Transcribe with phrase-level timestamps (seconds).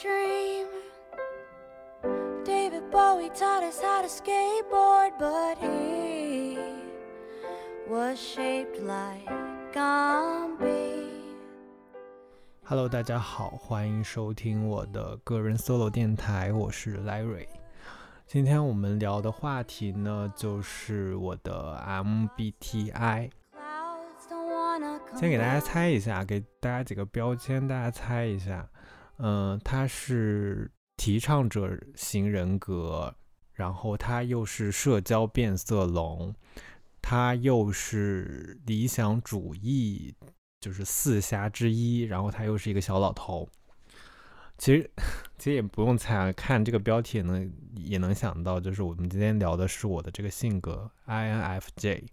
[0.00, 0.66] dream.
[2.44, 6.56] David Bowie taught us how to skateboard, but he
[7.88, 9.26] was shaped like
[9.72, 11.08] Gumby.
[12.62, 17.48] Hello，大家好，欢迎收听我的个人 solo 电台，我是 Larry。
[18.24, 23.30] 今天我们聊的话题呢，就是我的 MBTI。
[25.16, 28.68] 先给大家猜一下，给大家几个标签，大家猜一下。
[29.18, 33.14] 嗯、他是提倡者型人格，
[33.52, 36.34] 然后他又是社交变色龙，
[37.02, 40.14] 他又是理想主义，
[40.60, 43.48] 就是四侠之一，然后他又是一个小老头。
[44.56, 44.90] 其实，
[45.38, 52.04] 其实也不用猜啊，看这个标题也能也能想到，就是我们今天聊的是我的这个性格 INFJ。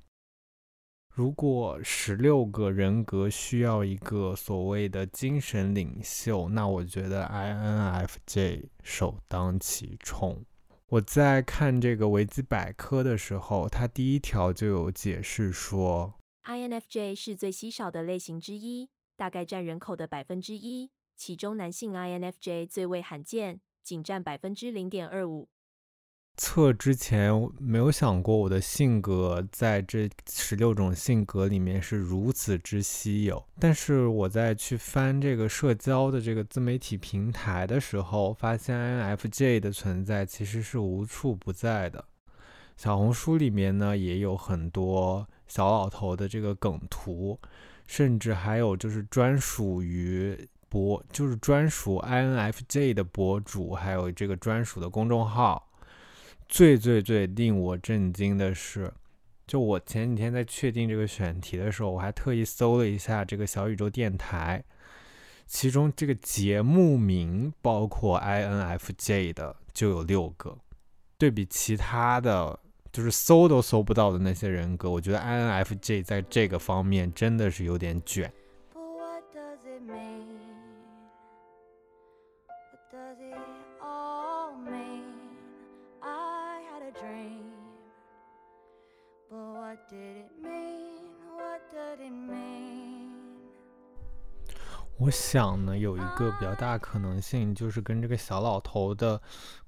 [1.16, 10.44] 如果十六个人格需要一个所谓的精神领袖，那我觉得 INFJ 首当其冲。
[10.88, 25.48] 我在看这个维基百科的时候，它第一条就有解释说，INFJ 是最稀少的类型之一，大概占人口的百分之一，其中男性 INFJ 最为罕见，仅占百分之零点二五。
[26.38, 33.42] 测之前没有想过我的性格在这十六种性格里面是如此之稀有。
[33.60, 42.04] 但是我在去翻这个社交的这个自媒体平台的时候，发现 INFJ 的存在其实是无处不在的。
[42.76, 47.40] 小红书里面呢也有很多小老头的这个梗图，
[47.88, 55.66] 甚至还有就是专属于博，就是专属 INFJ 的博主，还有这个专属的公众号。
[56.48, 58.94] 最最最令我震惊的是，
[59.48, 64.64] 就我前几天在确定这个选题的时候，我还特意搜了一下这个小宇宙电台，
[65.46, 70.58] 其中这个节目名包括 INFJ 的就有六个，
[71.18, 72.58] 对比其他的
[72.92, 78.32] 就是搜都搜不到的那些人格，我觉得 INFJ 在这个方面真的是有点卷。
[95.16, 99.22] 想呢，有一个比较大可能性，就是跟这个小老头的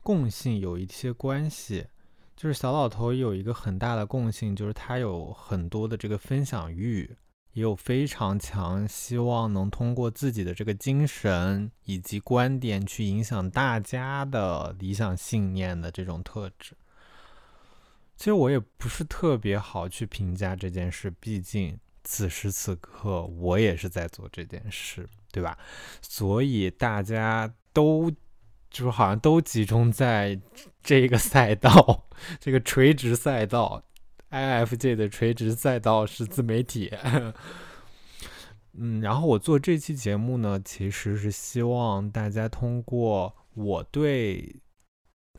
[0.03, 1.87] 共性有一些关系。
[2.35, 7.15] 就是小老头有一个很大的共性，就是他有很多的这个分享欲，
[7.53, 16.75] 也有非常强希望能通过自己的这个精神以及观点去影响大家的理想信念的这种特质。
[18.15, 25.57] 其实我也不是特别好去评价这件事，毕竟此时此刻我也是在做这件事，对吧？
[26.01, 28.09] 所以大家都
[28.69, 30.39] 就是好像都集中在
[30.81, 32.07] 这个赛道，
[32.39, 33.83] 这个垂直赛道
[34.31, 36.93] ，INFJ 的垂直赛道是自媒体。
[38.79, 44.55] 嗯，然后我做这期节目呢，其实是希望大家通过我对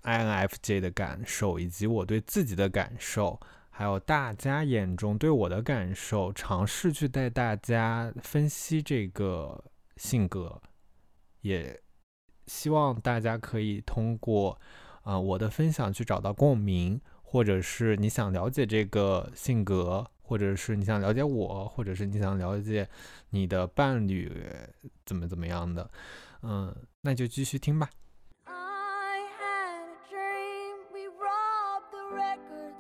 [0.03, 3.39] INFJ 的感受，以及我对自己的感受，
[3.71, 9.63] 还有大家眼中对我的感受，尝试去带大家分析这个
[9.99, 10.63] 性格，
[11.43, 11.79] 也
[12.47, 14.59] 希望大家可以通过
[15.03, 22.89] 啊、我的分享去找到共鸣，或者是你想了解这个性格，或者是你想了解我，或者是你想了解
[23.31, 24.31] 你的伴侣
[25.05, 25.91] 怎么怎么样的，
[26.43, 27.89] 嗯，那就继续听吧。
[28.45, 30.77] I had a dream.
[30.93, 32.77] We robbed the record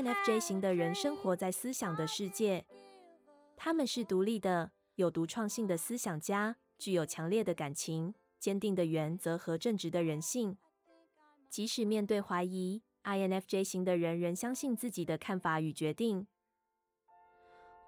[0.00, 2.64] INFJ 型的人生活在思想的世界，
[3.54, 10.56] 他们是独立的、有独创性的思想家，具有强烈的感情、坚定的原则和正直的人性。
[11.50, 16.26] 即使面对怀疑，INFJ 型的人仍相信自己的看法与决定。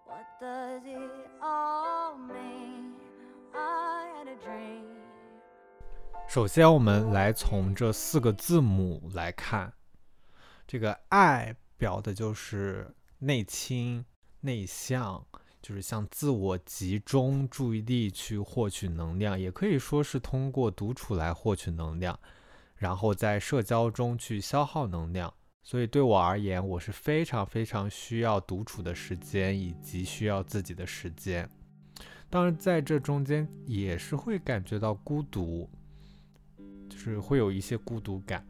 [0.05, 1.11] What does it
[1.41, 2.93] all mean?
[3.55, 4.85] I had a dream.
[6.29, 9.73] 首先，我们来从这四个字母来看，
[10.67, 14.05] 这个 I 表的就是内倾、
[14.39, 15.27] 内向，
[15.61, 22.17] 就是向自我集中注意力去获取能量，也可以说是通过独处来获取能量，
[22.77, 25.35] 然后在社交中去消耗能量。
[25.65, 31.51] 所以对我而言，我是非常非常需要独处的时间，以及需要自己的时间。
[32.31, 35.69] 当然，在这中间也是会感觉到孤独，
[36.89, 38.47] 就是会有一些孤独感。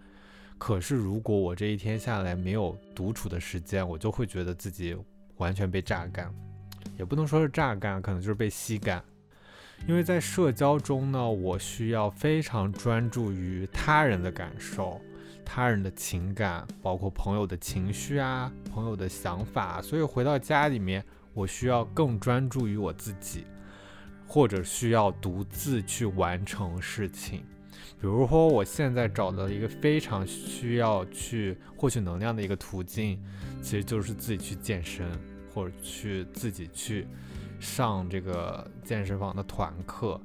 [0.65, 4.97] 可是如果我这一天下来没有独处的时间，我就会觉得自己
[5.39, 6.33] 完全被榨干，
[6.97, 9.03] 也不能说是榨干，可能就是被吸干。
[9.89, 15.01] 因为在社交中呢，我需要非常专注于他人的感受、
[15.45, 21.05] 他人的情感，包括朋友的情绪啊、朋友的想法，所以回到家里面，
[21.35, 23.45] 我需要更专注于我自己，
[24.29, 27.45] 或者需要独自去完成事情。
[28.01, 33.19] 比如说，我现在找到一个非常需要去获取能量的一个途径，
[33.63, 35.07] 其实就是自己去健身，
[35.55, 37.07] 或者去自己去。
[37.61, 40.21] 上这个健身房的团课，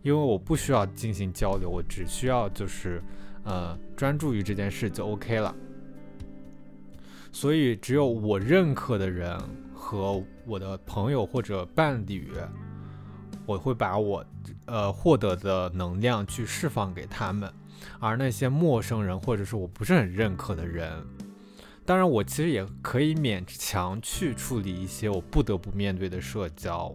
[0.00, 3.02] 因为我不需要进行交流，我只需要就是
[3.44, 5.54] 呃专注于这件事就 OK 了。
[7.30, 9.38] 所以只有我认可的人
[9.74, 12.32] 和我的朋友或者伴侣，
[13.48, 14.22] 我会把我
[14.66, 17.50] 呃获得的能量去释放给他们，
[17.98, 21.02] 而那些陌生人或者是我不是很认可的人。
[21.86, 26.94] 当然，我其实也可以勉强去处理一些我不得不面对的社交，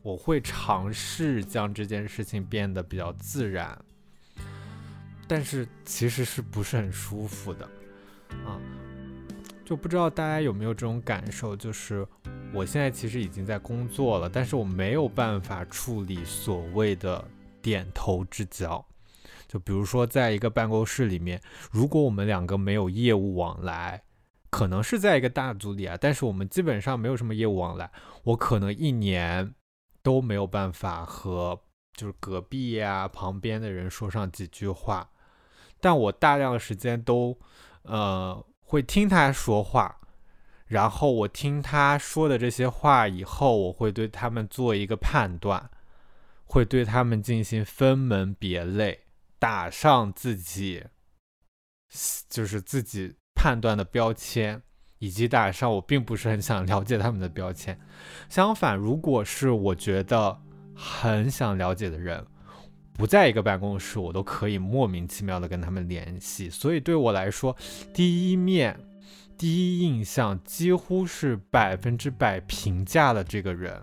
[0.00, 3.78] 我会尝试将这件事情变得比较自然，
[5.28, 7.68] 但是其实是不是很舒服的
[8.46, 8.56] 啊？
[9.62, 12.06] 就不知道大家有没有这种感受，就是
[12.54, 17.22] 我现在其实已经在工作了，但是我没有办法处理所谓的
[17.60, 18.82] 点头之交。
[19.48, 21.42] 就比如说，在一个办公室里面，
[21.72, 24.00] 如果我们两个没有业务往来，
[24.50, 27.90] 可能是在一个大组里啊，但是我们基本上没有什么业务往来。
[28.22, 29.52] 我可能一年
[30.00, 31.60] 都没有办法和
[31.94, 35.10] 就是隔壁呀、旁边的人说上几句话，
[35.80, 37.36] 但我大量的时间都
[37.82, 40.00] 呃会听他说话，
[40.66, 45.70] 然后我听他说的这些话以后，我会对他们做一个判断，
[46.44, 49.00] 会对他们进行分门别类，
[49.38, 50.84] 打上自己
[52.28, 53.16] 就是自己。
[53.36, 54.62] 判断的标签，
[55.00, 57.78] 以及打上我并不是很想了解他们的标签。
[58.30, 60.40] 相反，如果是我觉得
[60.74, 62.24] 很想了解的人，
[62.94, 66.48] 不在一个办公室，我都可以莫名其妙的跟他们联系。
[66.48, 67.54] 所以对我来说，
[67.92, 68.80] 第一面、
[69.36, 73.82] 第一印象几乎是百分之百评价的这个人。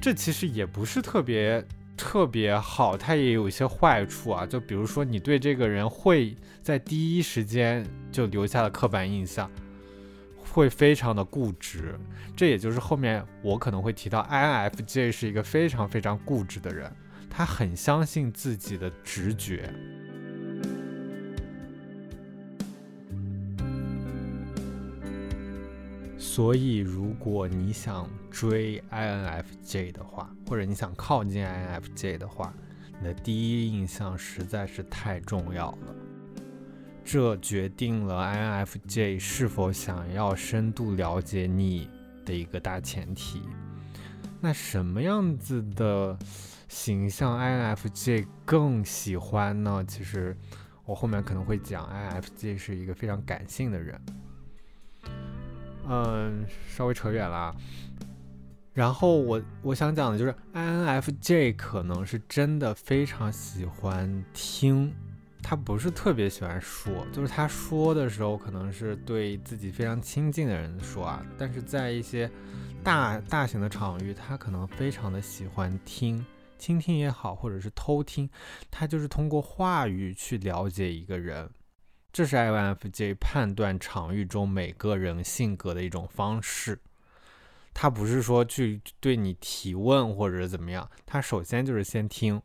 [0.00, 1.64] 这其实也不是特别。
[1.96, 4.44] 特别好，它也有一些坏处啊。
[4.44, 9.48] 就比如说，你对这个人会在第一时间就留下了刻板印象，
[10.44, 11.96] 会非常的固执。
[12.34, 16.92] 这也就是后面我可能会提到，INFJ 是一个非常非常固执的人，
[17.30, 19.72] 他很相信自己的直觉。
[26.34, 32.52] 所以，如果你想追 INFJ 的话，或者你想靠近 INFJ 的话，
[32.98, 35.94] 你的第一印象实在是太重要了。
[37.04, 41.88] 这决定了 INFJ 是否想要深度了解你
[42.26, 43.40] 的一个大前提。
[44.40, 46.18] 那什么样子的
[46.66, 49.84] 形象 INFJ 更喜欢呢？
[49.86, 50.36] 其实
[50.84, 53.96] 我后面可能会讲，INFJ 是一个非常感性的人。
[55.88, 57.54] 嗯，稍微扯远了。
[58.72, 64.92] 然后我我想讲的就是，INFJ 可能是真的非常喜欢听，
[65.40, 72.28] 他不是特别喜欢说，就是他说的时候可能是对自己非常亲近的人说啊，但是在一些
[72.82, 76.26] 大大型的场域，他可能非常的喜欢听，
[76.58, 78.28] 倾听也好，或者是偷听，
[78.72, 81.48] 他就是通过话语去了解一个人。
[82.14, 86.78] 这是 INFJ 判断场域中每个人性格的一种方式，
[87.74, 92.40] 他不是说去对你提问或者怎么样，他首先就是先听。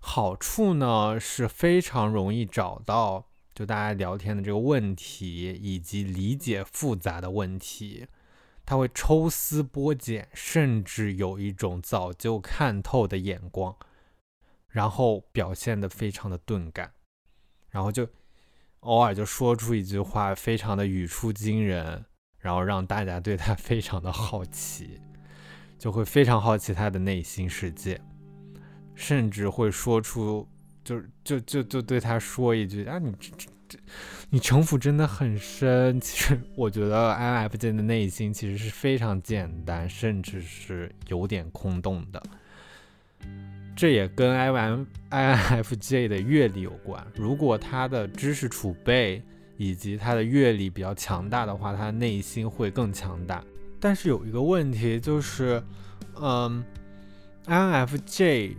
[0.00, 8.06] 好处呢是非常容易找到就大家聊天的这个问题，以及理解复杂的问题，
[8.66, 13.74] 他会抽丝剥茧，甚至有一种早就看透的眼光，
[14.68, 16.92] 然后表现的非常的钝感，
[17.70, 18.06] 然后就。
[18.84, 22.04] 偶尔就说出一句话，非常的语出惊人，
[22.38, 25.00] 然后让大家对他非常的好奇，
[25.78, 28.00] 就会非常好奇他的内心世界，
[28.94, 30.46] 甚至会说出，
[30.84, 33.78] 就就就就对他说一句啊，你这这这，
[34.28, 35.98] 你城府真的很深。
[35.98, 42.22] 其实我觉得 INFJ 的内心其实是非常简单，甚至是有点空洞的。
[43.76, 47.04] 这也跟 I M I N F J 的阅历有关。
[47.14, 49.22] 如果他的知识储备
[49.56, 53.42] 以及他的阅历比较强大的话，他内心会更强大。
[53.80, 55.62] 但是有一个问题就是，
[56.20, 56.64] 嗯
[57.46, 58.56] ，I N F J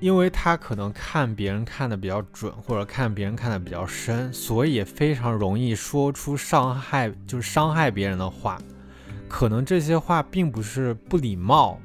[0.00, 8.60] 因为他可能看别人看的比较准，或者看别人看的比较深，所以也非常容易说出伤害，就是伤害别人的话。
[9.28, 11.80] 可能这些话并不是不礼貌，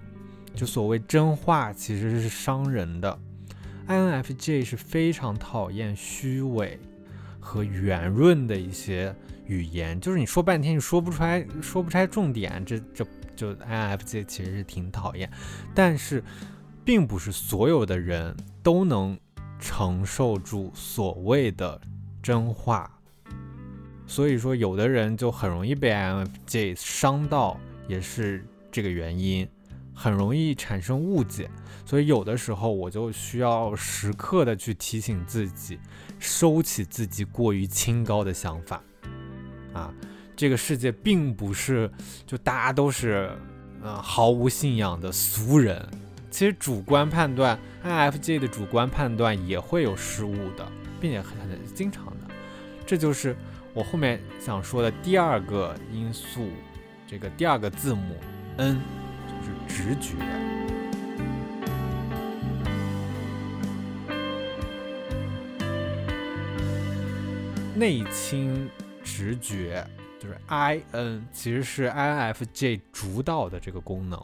[0.57, 3.17] 就所谓真话其实是伤人的。
[3.87, 6.77] INFJ 是非常讨厌虚伪
[7.39, 15.31] 和圆润的一些语言，就是你说半天你说不出来，说不出来重点，这这就 INFJ 其实是挺讨厌，
[15.73, 16.21] 但是。
[16.87, 18.33] 并不是所有的人
[18.63, 19.19] 都能
[19.59, 21.81] 承受住所谓的
[22.23, 22.89] 真话，
[24.05, 27.59] 所以说有的人就很容易被 INFJ 伤到，
[27.89, 29.45] 也是这个原因，
[29.97, 31.49] 很容易产生误解。
[31.83, 35.79] 所以有的时候我就需要时刻的去提醒自己，
[36.19, 38.81] 收起自己过于清高的想法。
[39.73, 39.93] 啊，
[40.35, 41.89] 这个世界并不是
[42.25, 43.31] 就大家都是
[43.81, 45.83] 呃毫无信仰的俗人。
[46.29, 51.33] 其实主观判断，INFJ 的主观判断也会有失误的，并且很
[51.73, 52.33] 经常的。
[52.85, 53.35] 这就是
[53.73, 56.49] 我后面想说的第二个因素，
[57.07, 58.15] 这个第二个字母
[58.57, 58.79] N，
[59.67, 60.15] 直觉。
[67.75, 68.67] 内倾
[69.03, 69.87] 直觉
[70.19, 74.19] 就是 IN，其实是 INFJ 主导的这个功能。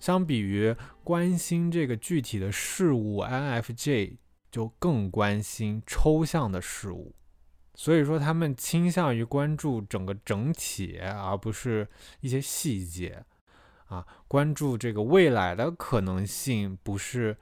[0.00, 4.16] 相比于关心这个具体的事物，INFJ
[4.50, 7.14] 就更关心抽象的事物，
[7.74, 11.88] 所以说他们倾向于关注整个整体，而不是
[12.20, 13.24] 一些细节
[13.88, 17.36] 啊，关注这个未来的可能性，不是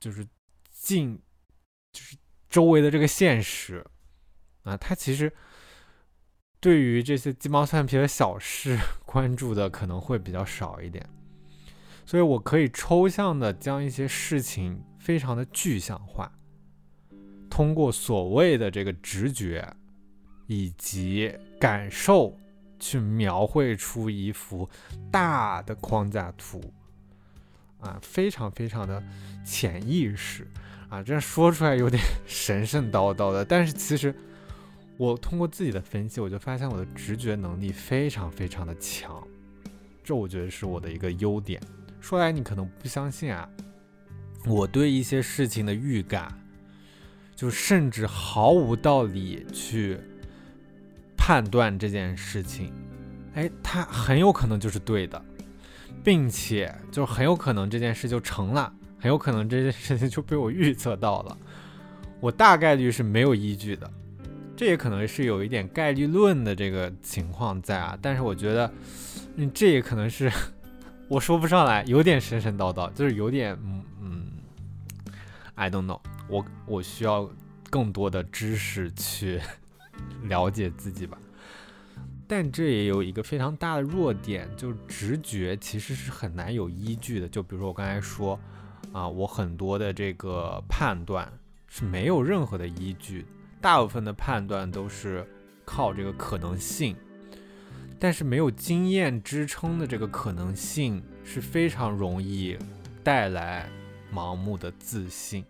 [0.00, 0.26] 就是
[0.72, 1.20] 近
[1.92, 2.16] 就是
[2.48, 3.84] 周围的这个现实
[4.62, 5.32] 啊，他其实
[6.58, 11.08] 对于这些鸡毛蒜皮的小事 关注的可能会比较少一点。
[12.04, 16.32] 所以，我可以抽象的将一些事情非常的具象化，
[17.50, 19.74] 通过所谓的这个直觉
[20.46, 22.38] 以及感受，
[22.78, 24.68] 去描绘出一幅
[25.10, 26.60] 大的框架图，
[27.80, 29.02] 啊，非常非常的
[29.44, 30.46] 潜意识
[30.88, 34.14] 啊，这样说出来有点 神神叨叨的，但是其实
[34.96, 39.26] 我通过自己的分析，我就发现我的直觉能力非常非常的强，
[40.04, 41.60] 这我觉得是我的一个优点。
[42.00, 43.48] 说来你可能不相信啊，
[44.46, 46.32] 我对一些事情的预感，
[47.34, 49.98] 就甚至毫无道理去
[51.26, 52.72] 判断这件事情，
[53.34, 55.20] 哎，它很有可能就是对的，
[56.04, 61.36] 并且就很有可能这件事就成了，很有可能这件事情就被我预测到了，
[62.20, 63.90] 我大概率是没有依据的，
[64.56, 68.72] 这也可能是有一点概率论的这个情况在啊，但是我觉得，
[69.34, 70.30] 嗯，这也可能是。
[71.10, 74.26] 我说不上来，有点神神叨叨，就是有点嗯嗯
[75.56, 77.28] ，I don't know，我我需要
[77.68, 79.40] 更多的知识去
[80.24, 81.18] 了解自己吧。
[82.28, 87.28] 但这也有一个非常大的弱点，就直觉其实是很难有依据的。
[87.28, 88.38] 就比如说我刚才说
[88.92, 91.32] 啊，我很多的这个判断
[91.68, 93.24] 是没有任何的依据，
[93.60, 95.24] 大部分的判断都是
[95.64, 96.96] 靠这个可能性。
[97.98, 102.58] 但是没有经验支撑的这个可能性是非常容易
[103.02, 103.70] 带来
[104.12, 105.44] 盲目的自信，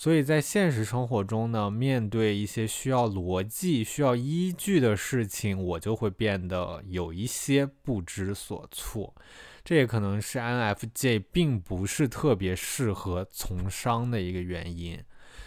[0.00, 9.14] 所以在现实生活中呢，面对一些需要逻辑、需要依据的事情，我就会变得有一些不知所措。
[9.62, 14.98] 这也可能是 INFJ 并不是特别适合从商的一个原因，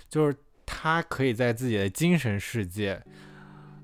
[0.08, 3.02] 就是他可以在自己的精神世界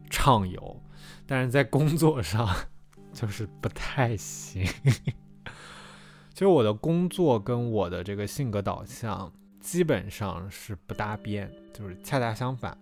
[0.07, 0.83] 畅游。
[1.25, 2.47] 但是在工作上
[3.11, 4.63] 就是不太行。
[6.31, 12.77] 其实我的工作跟我的这个性格导向基本上是不搭边，就是恰恰相反。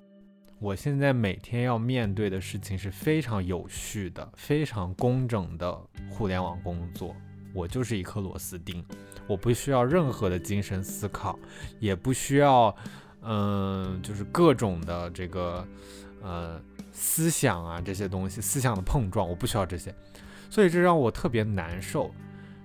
[0.60, 5.79] 我现在每天要面对的事情是非常有序的、非常工整的
[6.10, 7.15] 互联网工作。
[7.53, 8.84] 我就是一颗螺丝钉，
[9.27, 11.38] 我不需要任何的精神思考，
[11.79, 12.75] 也不需要，
[13.22, 15.67] 嗯，就是各种的这个，
[16.22, 16.62] 呃。
[17.00, 19.93] 思想啊，这些东西，思想的碰撞，我不需要这些，
[20.50, 22.12] 所以这让我特别难受。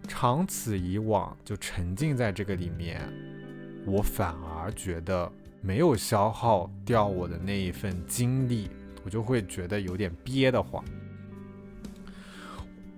[0.09, 3.07] 长此以往，就沉浸在这个里面，
[3.87, 8.71] 我反而觉得没有消耗掉我的那一份精力，
[9.05, 10.85] 我就会觉得有点憋得慌。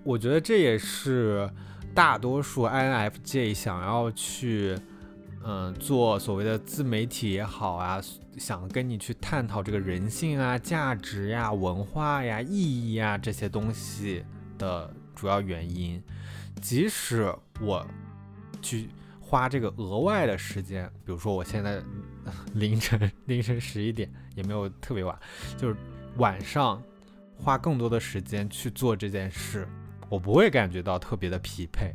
[0.03, 1.49] 我觉得这也是
[1.95, 4.79] 大多数 INFJ 想要去。
[5.47, 8.01] 嗯，做所谓的自媒体也好啊，
[8.39, 14.25] 想跟你去探讨这个人性啊、价值呀、文化呀、意义呀这些东西
[14.57, 16.03] 的主要原因。
[16.63, 17.87] 即使我
[18.63, 18.89] 去
[19.27, 21.83] 花这个额外的时间，比如说我现在
[22.53, 25.19] 凌晨 凌晨十一点也没有特别晚，
[25.57, 25.77] 就是
[26.19, 26.81] 晚上
[27.35, 29.67] 花更多的时间去做这件事，
[30.11, 31.91] 我不会感觉到特别的疲惫。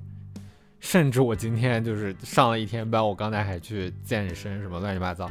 [0.80, 5.30] 甚至我今天就是上了一天班，我刚才还去健身，什么乱七八糟，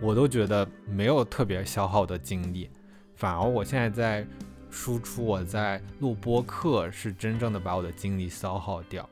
[0.00, 2.70] 我都觉得没有特别消耗的精力，
[3.16, 4.26] 反而我现在在
[4.70, 9.08] 输出，我在录播课，是真正的把我的精力消耗掉。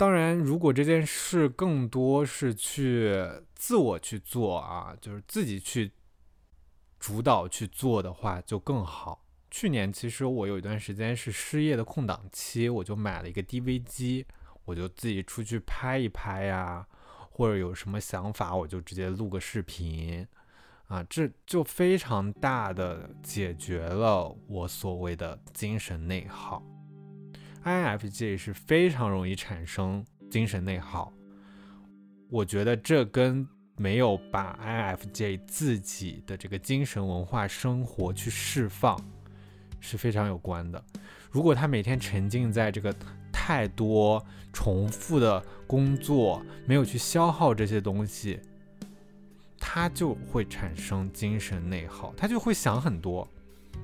[0.00, 3.22] 当然，如果这件事更多是去
[3.54, 5.92] 自我去做啊，就是自己去
[6.98, 9.26] 主导去做的话，就更好。
[9.50, 14.24] 去年其实我有一段时间是失业的空档期，我就买了一个 DV 机，
[14.64, 16.86] 我就自己出去拍一拍呀，
[17.28, 20.26] 或者有什么想法我就直接录个视频，
[20.86, 26.64] 啊，这就非常大的解决了我所谓的精神内耗。
[27.64, 31.12] INFJ 是非常容易产生精神内耗，
[32.28, 38.98] 我觉得这跟没有把 INFJ 自己的这个精神文化生活去释放。
[39.82, 40.84] 是非常有关的。
[41.30, 42.94] 如果他每天沉浸在这个
[43.32, 48.38] 太多重复的工作，没有去消耗这些东西，
[49.58, 53.26] 他就会产生精神内耗，他就会想很多，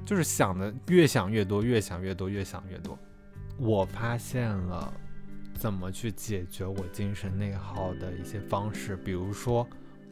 [0.04, 2.98] 就是想的越想越多，越想越多，越想越多。
[3.58, 4.92] 我发现了
[5.54, 9.66] 怎么去解决我精神内耗的一些方式，比如说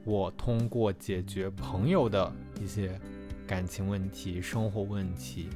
[0.05, 2.33] 我通过解决朋友的
[2.63, 2.99] 一些
[3.47, 5.49] 感情问题、生活问题。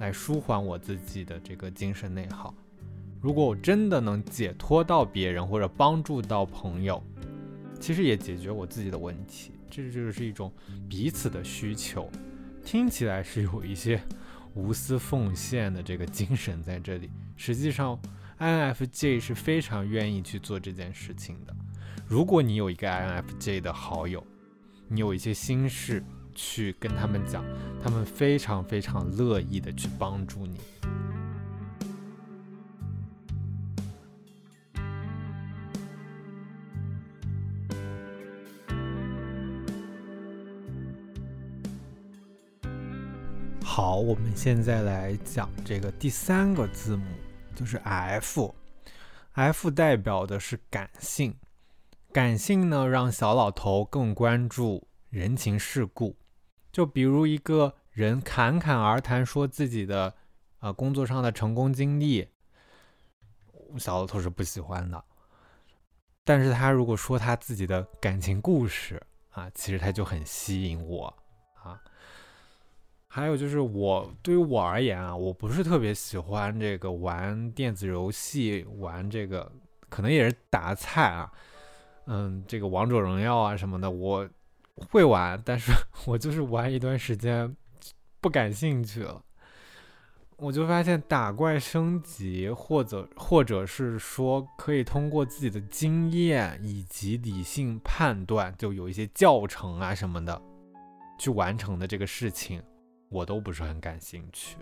[0.00, 2.54] 来舒缓我自己的这个精神内耗。
[3.20, 7.02] 如果我真的能解脱到别人或者帮助到朋友，
[7.80, 9.50] 其实也解决我自己的问题。
[9.68, 10.52] 这就是一种
[10.88, 12.08] 彼此的需求，
[12.64, 14.00] 听起来是有一些
[14.58, 17.08] 无私奉献的这个精神在这里。
[17.36, 17.98] 实际上
[18.38, 21.54] ，INFJ 是非常愿意去做这件事情的。
[22.08, 24.26] 如果你有一个 INFJ 的好友，
[24.88, 26.02] 你有一些心事。
[26.40, 27.44] 去跟他们讲，
[27.82, 30.60] 他们非常非常乐意的去帮助你。
[43.80, 47.06] 好，我们现在来讲这个第三个字母，
[47.54, 48.52] 就是 F。
[49.34, 51.36] F 代表的是感性，
[52.12, 56.16] 感性呢让小老头更关注人情世故。
[56.72, 60.12] 就比如一个人侃侃而谈，说自己的
[60.58, 62.28] 呃工作上的成功经历，
[63.78, 65.04] 小老头是不喜欢的。
[66.24, 71.16] 但是他如果说他自己的感情故事啊，其实他就很吸引我。
[73.18, 79.50] 还有就是我对于我而言啊，我不是特别喜欢这个玩电子游戏，玩这个
[79.88, 81.32] 可能也是打菜啊，
[82.06, 84.28] 嗯，这个王者荣耀啊什么的，我。
[84.92, 85.72] 会玩，但是
[86.06, 87.56] 我就是玩一段时间，
[88.20, 89.20] 不感兴趣了。
[90.36, 100.40] 我就发现打怪升级，或者或者是说可以通过自己的经验以及理性判断，就有一些教程啊什么的，
[101.18, 102.62] 去完成的这个事情，
[103.08, 104.56] 我都不是很感兴趣。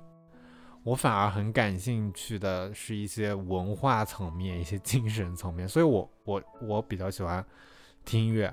[0.83, 7.45] 我反而很感兴趣的是一些文化层面、一些精神层面，所以我我我比较喜欢
[8.05, 8.53] 听音乐。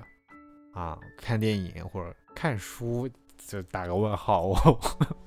[0.72, 4.80] 啊，看电影或者看书就打个问号，我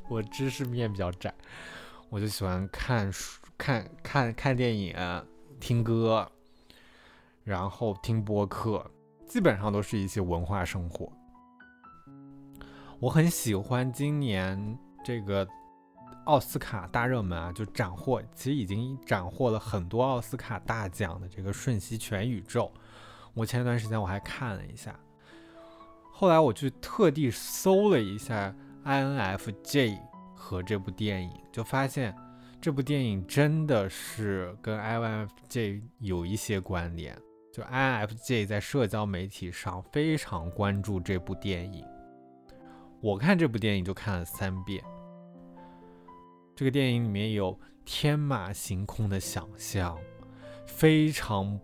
[0.10, 1.34] 我知识面比较窄，
[2.10, 4.94] 我就喜欢看书、看看看电影、
[5.62, 6.30] 听歌，
[7.46, 8.86] 然后听播客，
[9.26, 11.10] 基本上都是一些文化生活。
[13.00, 15.48] 我很喜欢今年这个
[16.26, 22.72] 奥斯卡大热门啊，就斩获，其实已经斩获了很多奥斯卡大奖的这个《瞬息全宇宙》，
[23.36, 25.00] 我前段时间我还看了一下。
[26.12, 30.00] 后来我去特地搜了一下 INFJ
[30.34, 32.16] 和这部电影，就发现
[32.60, 37.16] 这部电影真的是跟 INFJ 有一些关联。
[37.54, 41.86] 就 INFJ 在社交媒体上非常关注这部电影，
[43.02, 44.84] 我看这部电影就看了三遍。
[46.56, 49.98] 这个电影里面有天马行空的想象，
[50.66, 51.60] 非常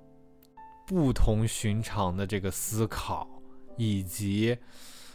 [0.87, 3.29] 不同寻常的这个思考。
[3.75, 4.55] 以及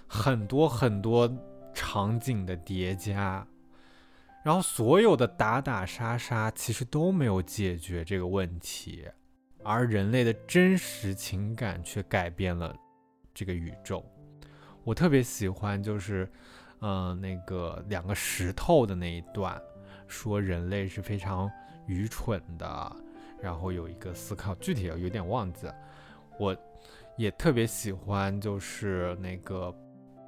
[0.08, 1.32] 很多很多
[1.72, 3.46] 场景的叠加，
[4.42, 9.06] 然后所有的打打杀杀其实都没有解决这个问题，
[9.62, 12.74] 而人类的真实情感却改变了
[13.32, 14.04] 这个宇宙。
[14.84, 16.30] 我特别喜欢就是，
[16.80, 19.60] 嗯，那个两个石头的那一段，
[20.06, 21.50] 说人类是非常
[21.86, 22.96] 愚蠢的，
[23.42, 25.74] 然后有一个思考，具体有点忘记了。
[26.38, 26.56] 我
[27.16, 29.74] 也特别喜欢，就是那个，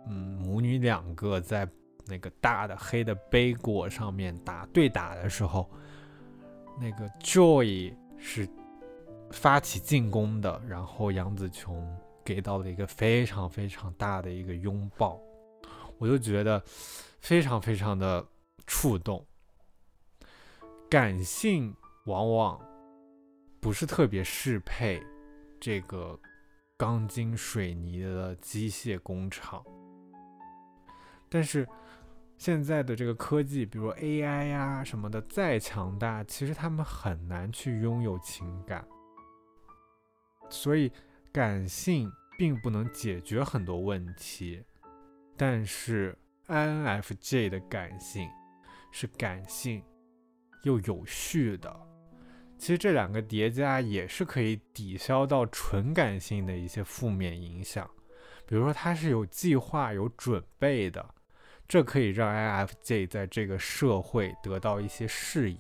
[0.08, 1.66] 嗯，母女两个在
[2.06, 5.70] 那个大的黑的杯果上面打对打的时候，
[6.80, 8.48] 那个 Joy 是
[9.30, 11.86] 发起进攻的，然后杨紫琼
[12.32, 15.20] 给到了一个非常非常大的一个拥抱，
[15.98, 16.62] 我就觉得
[17.20, 18.24] 非常非常的
[18.68, 19.26] 触动。
[20.88, 21.74] 感性
[22.06, 22.60] 往往
[23.60, 25.02] 不是特别适配
[25.58, 26.16] 这个
[26.76, 29.64] 钢筋水泥的机械工厂，
[31.28, 31.68] 但是
[32.38, 38.86] 现在的这个科技，比如 AI 呀什么的，再强大，其实他们很难去拥有情感，
[40.48, 40.92] 所以
[41.32, 42.10] 感性
[42.40, 44.64] 并不能解决很多问题，
[45.37, 48.26] 但是 INFJ 的感性
[48.90, 49.85] 是感性。
[50.62, 51.70] 又有序的，
[52.57, 57.87] 其实这两个叠加也是可以抵消到纯感性的一些负面影响。
[58.46, 61.14] 比如说，它是有计划、有准备的，
[61.68, 65.59] 这可以让 INFJ 在这个社会得到一些适应。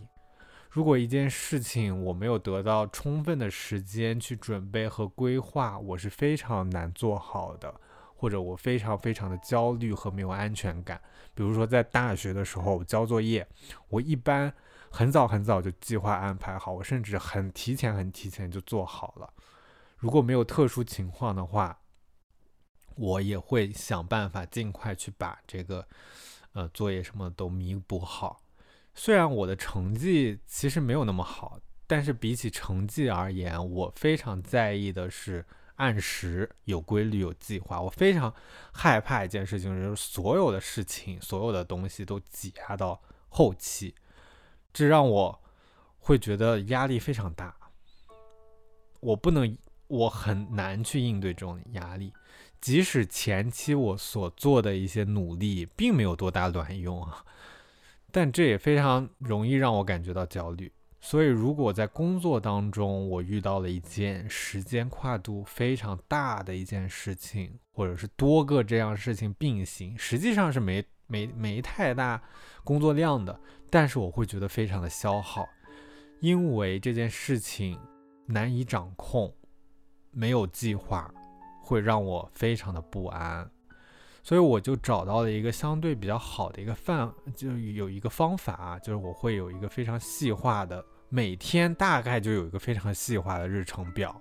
[0.70, 7.74] 如果一件事情我没有得到充分的时间去准备和规划，我是非常难做好的，
[8.14, 11.00] 或者我非常非常的焦虑和没有安全感。
[11.34, 13.46] 比如说，在大学的时候交作业，
[13.88, 14.52] 我一般。
[14.92, 19.32] 很早很早就计划安排好，我甚至很提前很提前就做好了。
[19.96, 21.78] 如果没有特殊情况的话，
[22.96, 25.86] 我也会想办法尽快去把这个
[26.54, 28.42] 呃作业什么都弥补好。
[29.02, 35.42] 虽然我的成绩其实没有那么好，但是比起成绩而言，我非常在意的是
[35.76, 37.80] 按时、有规律、有计划。
[37.80, 38.30] 我非常
[38.74, 43.94] 害怕一件事情，就是所有的事情、所有的东西都挤压到后期。
[44.70, 45.40] 这让我
[46.00, 47.56] 会觉得压力非常大，
[49.00, 52.12] 我不能，我很难去应对这种压力。
[52.60, 57.24] 即使前期我所做的一些努力并没有多大卵用啊，
[58.12, 60.70] 但这也非常容易让我感觉到焦虑。
[61.02, 72.22] 所以，如果在工作当中我遇到了一件时间跨度非常大的一件事情，或者是多个这样事情并行，实际上是没没没太大
[72.64, 73.40] 工作量的。
[73.70, 75.48] 但是我会觉得非常的消耗，
[76.20, 77.78] 因为这件事情
[78.26, 79.34] 难以掌控，
[80.10, 81.10] 没有计划，
[81.62, 83.50] 会让我非常的不安，
[84.22, 94.14] 所以我就找到了一个相对比较好的一个范，就有一个方法啊，就是我会有一个非常细化的，每天大概就有一个非常细化的日程表，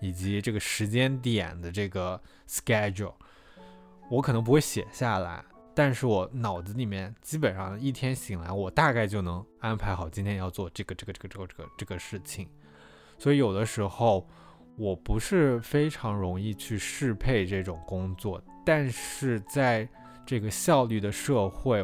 [0.00, 3.14] 以及这个时间点的这个 schedule，
[4.10, 5.44] 我可能不会写下来。
[5.74, 12.48] 但是我脑子里面基本上一天醒来，我大概就能安排好今天要做这个这个这个这个这个这个事情，
[13.18, 14.26] 所以有的时候
[14.78, 19.88] 我不是非常容易去适配这种工作，但是在
[20.26, 21.82] 这个效率的社会，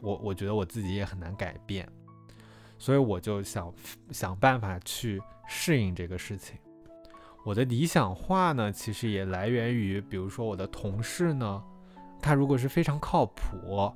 [0.00, 1.88] 我我觉得我自己也很难改变，
[2.76, 3.72] 所以我就想
[4.10, 6.58] 想办法去适应这个事情。
[7.44, 11.62] 我的理想化呢，其实也来源于，比如说我的同事呢。
[12.24, 13.92] 他如果是非常靠谱，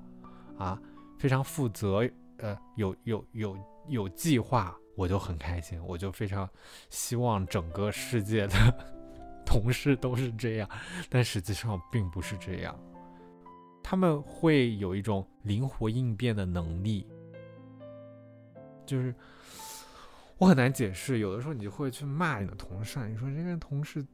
[0.58, 0.76] 啊，
[1.16, 6.50] 非常负责，呃，有有有有计划，我就很开心，我就非常
[6.90, 8.95] 希望整个世界的
[9.60, 10.68] 同事都是这样，
[11.08, 12.78] 但实际上并不是这样，
[13.82, 17.06] 他们会有一种灵活应变的能力，
[18.84, 19.14] 就是
[20.38, 24.04] 我很难解释，有的时候你就会去骂你的同事，你说这个同事。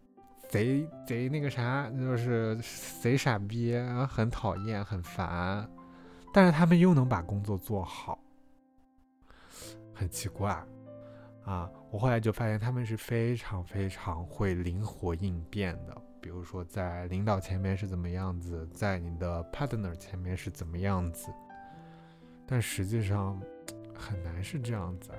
[0.48, 2.54] 贼贼那个啥，就是
[3.00, 3.74] 贼傻逼，
[4.06, 5.66] 很讨厌，很烦，
[6.30, 8.18] 但是他们又能把工作做好，
[9.94, 10.62] 很奇怪
[11.44, 11.70] 啊！
[11.90, 21.28] 我后来就发现他们是非常非常会灵活应变的，比如说在领导前面是怎么样子，在你的 partner 前面是怎么样子，
[22.46, 23.40] 但实际上
[23.94, 25.10] 很难是这样子。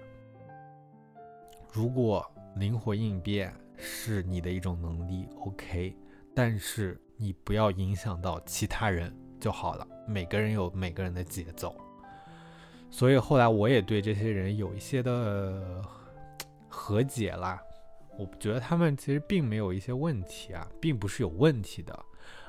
[1.72, 5.98] 如果灵活应变，是你的一种能力，OK，
[6.36, 9.86] 但是你不要影响到其他人就好了。
[10.08, 11.76] 每个人有每个人的节奏，
[12.90, 15.82] 所以后来我也对这些人有一些的
[16.74, 17.62] 和解啦。
[18.18, 21.98] 我觉得他们其实并没有一些问题啊，并不是有问题的，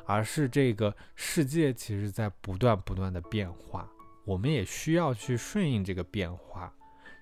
[0.07, 3.89] 而是这个世界其实在不断不断的变化，
[4.25, 6.73] 我们也需要去顺应这个变化，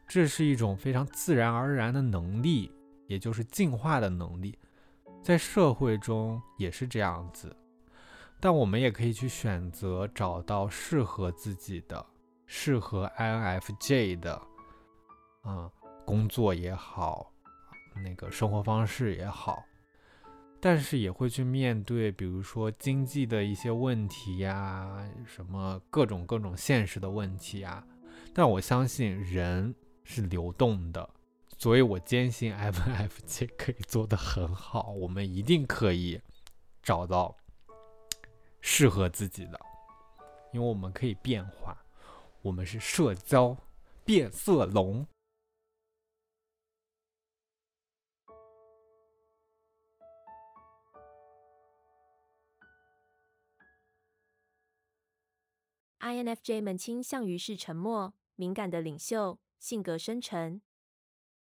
[0.07, 2.71] 这是一种非常自然而然的能力。
[3.09, 4.59] 也就是进化的能力，
[5.23, 7.55] 在社会中也是这样子，
[8.41, 12.07] 但我们也可以去选择找到适合自己的、
[12.47, 14.41] 适合 INFJ 的，
[15.43, 15.71] 啊，
[16.05, 17.33] 工作也好，
[18.05, 19.65] 那个生活方式也好，
[20.61, 27.85] 但是也会去面对，比如说经济的一些问题呀，什么各种各种现实的问题呀。
[28.35, 31.09] 但我相信人是流动的，
[31.59, 36.21] 所以我坚信 FFJ 可以做得很好，我们一定可以
[36.83, 37.37] 找到
[38.61, 39.61] 适合自己的，
[40.53, 41.77] 因为我们可以变化，
[42.41, 43.57] 我们是社交
[44.05, 45.07] 变色龙。
[56.03, 60.61] INFJ 们倾向于是沉默、敏感的领袖，性格深沉。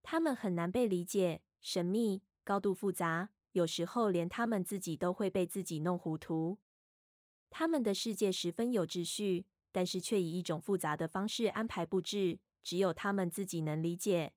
[0.02, 6.58] 他们很难被理解，神秘、高度复杂，有时候连他们自己都会被自己弄糊涂。
[7.50, 14.32] 他们的世界十分有秩序，但是却以一种复杂的方式安排布置，只有他们自己能理解。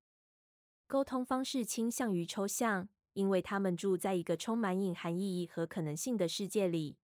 [0.88, 6.96] 沟通方式倾向于抽象，因为他们住在一个充满隐含意义和可能性的世界里。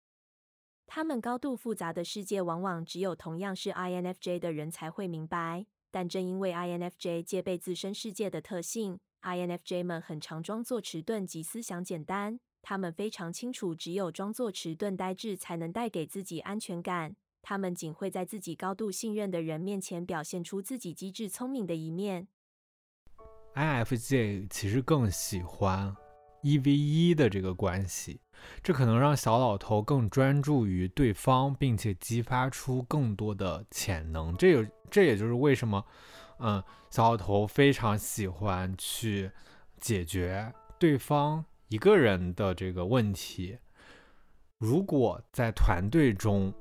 [0.87, 5.67] 他们高度复杂的世界，往往只有同样是 INFJ 的人才会明白。
[5.91, 12.39] 但正因为 INFJ 戒备自身世界的特性，INFJ 们很常装作迟钝及思想简单。
[12.63, 17.15] 他们非常清楚，只有装作迟钝呆滞，才能带给自己安全感。
[17.43, 22.29] 他们仅会在自己高度信任的人面前表现出自己机智聪明的一面。
[23.55, 25.95] INFJ 其实更喜欢
[26.43, 28.21] 一 v 一的这个关系。
[28.63, 34.35] 这可能让小老头更专注于对方，并且激发出更多的潜能。
[34.37, 35.85] 这有，这也就是为什么，
[36.39, 39.31] 嗯，小老头非常喜欢去
[39.79, 43.59] 解决对方一个人的这个问题。
[44.59, 46.53] 如果在团队中，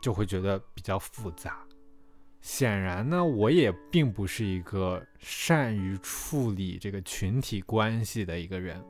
[0.00, 1.62] 就会觉得比较复杂。
[2.40, 8.82] 显然呢，我也并不是一个善于处理这个群体关系的一个人。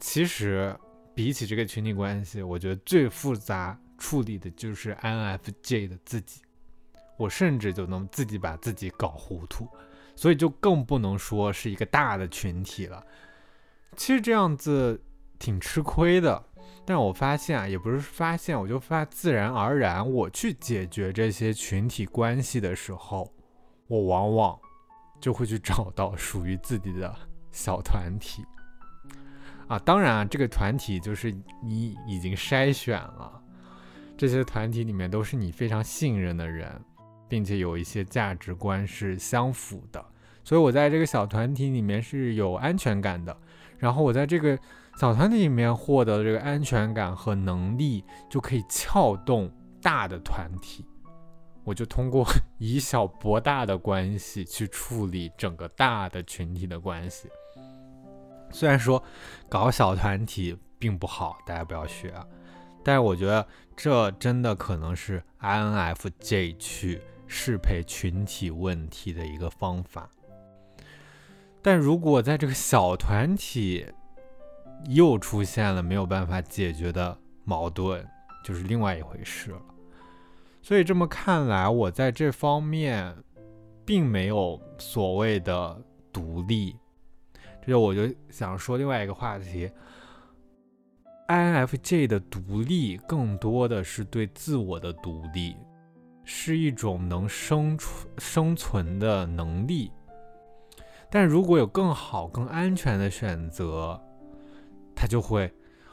[0.00, 0.76] 其实。
[1.20, 6.40] 比起这个群体关系，我觉得最复杂处理的就是 INFJ 的自己。
[7.18, 9.68] 我甚至就能自己把自己搞糊涂，
[10.16, 13.04] 所以就更不能说是一个大的群体了。
[13.98, 14.98] 其实这样子
[15.38, 16.42] 挺吃亏的，
[16.86, 23.30] 但我发现啊，也不是发现，我就发自然而然，我去解决这些群体关系的时候，
[23.88, 24.58] 我往往
[25.20, 27.14] 就会去找到属于自己的
[27.50, 28.42] 小团体。
[29.70, 33.40] 啊，当然啊，这个团体就是你已经筛选了，
[34.18, 36.68] 这些团体里面都是你非常信任的人，
[37.28, 40.04] 并且有一些价值观是相符的，
[40.42, 43.36] 所以我在这个小团体里面是有安全感的。
[43.78, 44.58] 然后我在这个
[44.96, 49.48] 小团体里面获得这个安全感和能力，就可以撬动
[49.80, 50.84] 大的团体。
[51.62, 52.26] 我就通过
[52.58, 57.28] 以小博大的关系去处理整个大的群体的关系。
[58.50, 59.02] 虽然说
[59.48, 62.26] 搞小团体并不好，大家不要学啊。
[62.82, 70.08] 但是我觉得这真的可能是 INFJ 去适配群体问题的一个方法。
[71.62, 73.86] 但如果在这个小团体
[74.88, 78.02] 又出现了没有办法解决的矛盾，
[78.42, 79.60] 就是另外一回事了。
[80.62, 83.14] 所以这么看来，我在这方面
[83.84, 85.78] 并没有所谓的
[86.10, 86.74] 独立。
[87.70, 89.70] 就我就想说另外一个话题
[91.28, 95.54] ，INFJ 的独立更多的是对自我的独立，
[96.24, 99.92] 是一种能生存生存的能力。
[101.08, 104.00] 但如果有更好、更安全的选择，
[104.92, 105.48] 他就会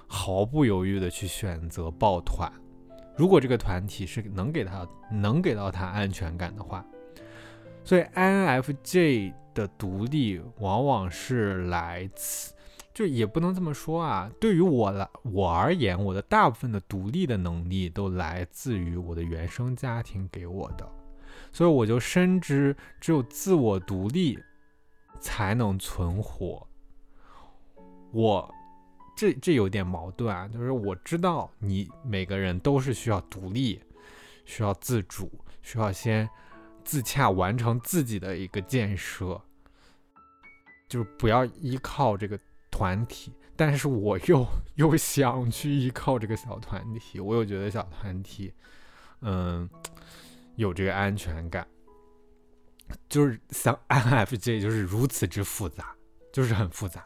[0.07, 2.51] 毫不犹豫的去选择抱团。
[3.15, 6.83] 如果这个团体是能给他能给到他安全感的话，
[7.87, 9.33] 所以 INFJ。
[9.57, 12.53] 的独立往往是来自，
[12.93, 14.31] 就也不能这么说啊。
[14.39, 20.87] 对于我来我而言，我的大部分的独立的能力都来自于我的原生家庭给我的，
[21.51, 24.37] 所以我就深知，只有自我独立
[25.19, 26.67] 才能存活。
[28.11, 28.53] 我
[29.15, 33.81] 这这有点矛盾啊，就是我知道你每个人都是需要独立，
[34.45, 35.31] 需要自主，
[35.63, 36.29] 需要先
[36.87, 39.39] 自洽完成自己的一个建设。
[40.89, 42.39] 就是不要依靠这个
[42.71, 48.53] 团体，但是我又又想去依靠这个小团体，我又觉得小团体，
[49.19, 49.69] 嗯，
[50.55, 51.67] 有这个安全感，
[53.09, 55.93] 就是像 INFJ 就是如此之复杂，
[56.31, 57.05] 就是很复杂，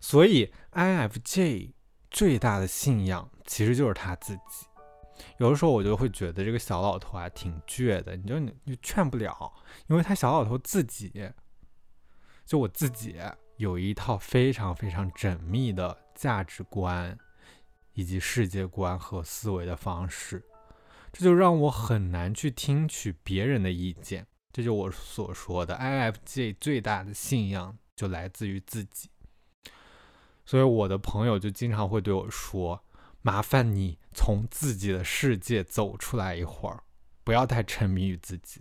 [0.00, 1.70] 所以 INFJ
[2.10, 4.66] 最大的信仰其实就是他自己。
[5.38, 9.52] 有的时候我就会觉得这个小老头啊挺倔的，你就你就劝不了，
[9.88, 11.30] 因为他小老头自己。
[12.44, 13.16] 就我自己
[13.56, 17.18] 有一套非常非常缜密的价值观，
[17.94, 20.44] 以及世界观和思维的方式，
[21.10, 24.26] 这就让我很难去听取别人的意见。
[24.52, 29.08] 这就我所说的，INFJ 最大的信仰就来自于自己。
[30.44, 32.84] 所以我的朋友就经常会对我说
[33.24, 36.82] ：“麻烦你从自己的世界走出来一会儿，
[37.24, 38.60] 不要太沉迷于自己。”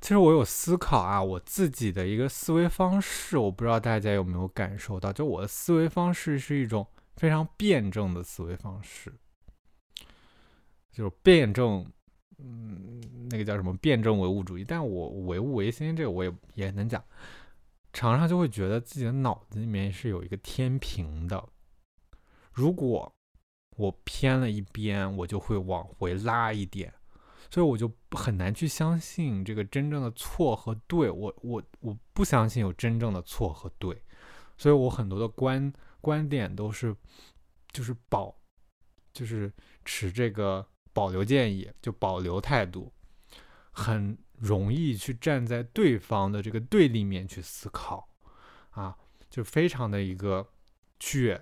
[0.00, 9.12] 其实我有思考啊，我自己的一个思维方式，我不知道大家有没有感受到，就我的思维方式是一种非常辩证的思维方式，
[10.92, 11.84] 就是辩证，
[12.38, 14.64] 嗯，那个叫什么辩证唯物主义。
[14.64, 17.02] 但我唯物唯心这个我也也能讲，
[17.92, 21.42] 常常就会觉得自己的脑子里面是有一个天平的，
[22.54, 23.12] 如果
[23.76, 26.94] 我偏了一边，我就会往回拉一点。
[27.50, 34.02] 所以我就很难去相信这个真正的错和对，我我我不相信有真正的错和对，
[34.56, 36.96] 所以我很多的观观点都是
[37.70, 38.34] 就是保
[39.12, 39.52] 就是
[39.84, 42.92] 持这个保留建议，就保留态度，
[43.70, 48.08] 很容易去站在对方的这个对立面去思考，
[48.70, 48.96] 啊，
[49.30, 50.44] 就非常的一个
[50.98, 51.40] 倔，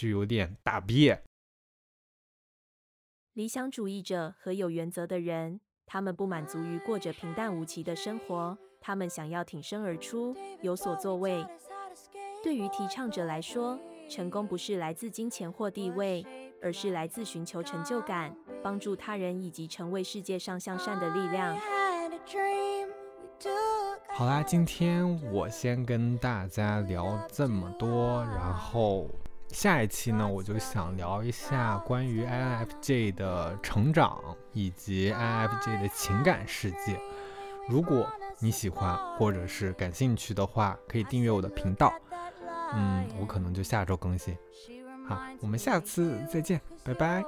[0.00, 1.22] 就有点大憋。
[3.34, 11.46] 理想主义者和有原则的人，他们不满足于过着平淡无奇的生活，他们想要挺身而出，有所作为。
[12.42, 16.24] 对于提倡者来说，成功不是来自金钱或地位，
[16.62, 21.54] 而是来自寻求成就感、帮助他人以及成为世界上向善的力量。
[24.08, 29.06] 好啦，今天我先跟大家聊这么多，然后。
[29.52, 36.98] 下一期呢，我就想聊一下关于 INFJ 的成长以及 INFJ 的情感世界。
[37.68, 38.08] 如果
[38.38, 41.92] 你喜欢或者是感兴趣的话，可以订阅我的频道。
[42.74, 44.36] 嗯，我可能就下周更新。
[45.06, 47.24] 好，我们下次再见，拜拜。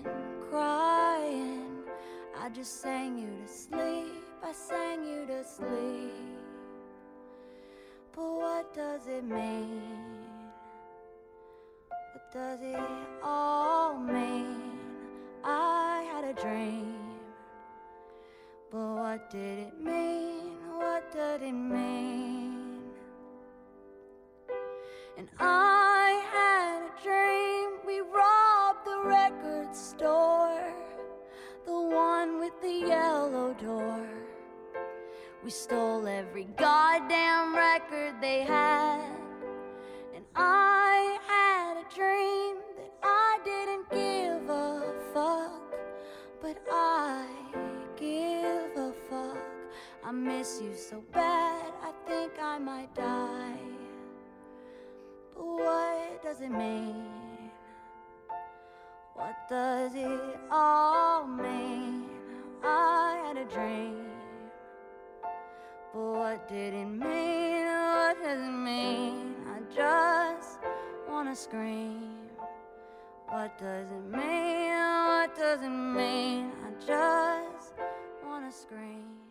[0.00, 0.17] I
[2.50, 6.14] just sang you to sleep, I sang you to sleep.
[8.14, 9.82] But what does it mean?
[11.90, 12.80] What does it
[13.22, 14.78] all mean?
[15.44, 16.94] I had a dream.
[18.70, 20.56] But what did it mean?
[20.74, 22.80] What did it mean?
[25.18, 30.17] And I had a dream we robbed the record store
[35.48, 39.00] We stole every goddamn record they had.
[40.14, 45.74] And I had a dream that I didn't give a fuck.
[46.42, 47.26] But I
[47.96, 49.38] give a fuck.
[50.04, 53.56] I miss you so bad, I think I might die.
[55.34, 56.97] But what does it mean?
[66.48, 69.34] didn't mean what does it mean?
[69.46, 70.58] I just
[71.06, 72.14] wanna scream.
[73.28, 74.72] What does it mean?
[74.72, 76.50] What does it mean?
[76.64, 77.74] I just
[78.24, 79.27] wanna scream.